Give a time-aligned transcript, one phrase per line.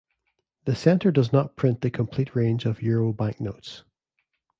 [0.65, 3.83] The centre does not print the complete range of euro banknotes.